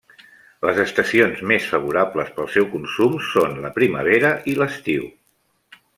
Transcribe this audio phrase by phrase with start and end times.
[0.67, 5.07] Les estacions més favorables pel seu consum són la primavera i l'estiu.